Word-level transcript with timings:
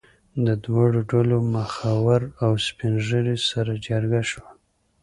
د 0.45 0.47
دواړو 0.65 0.99
ډلو 1.11 1.37
مخور 1.55 2.21
او 2.43 2.51
سپین 2.67 2.93
ږیري 3.07 3.37
سره 3.49 3.71
جرګه 3.87 4.21
شول. 4.29 4.55